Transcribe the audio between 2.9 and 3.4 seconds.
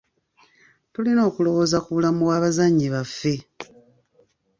baffe.